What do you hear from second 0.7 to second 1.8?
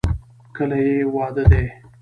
یې واده دی؟